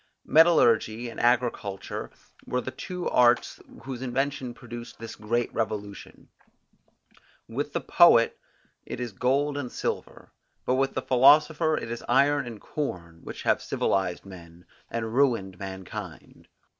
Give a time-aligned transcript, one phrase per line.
[0.25, 2.09] Metallurgy and agriculture
[2.47, 6.29] were the two arts whose invention produced this great revolution.
[7.47, 8.39] With the poet,
[8.83, 10.31] it is gold and silver,
[10.65, 15.59] but with the philosopher it is iron and corn, which have civilized men, and ruined
[15.59, 16.47] mankind.